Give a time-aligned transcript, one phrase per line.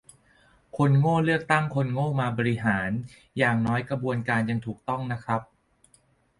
[0.77, 2.89] คนโง่เลือกตั้งคนโง่มาบริหาร
[3.37, 5.41] อย่างน้อยกระบวนการยังถูกต้องนะครับ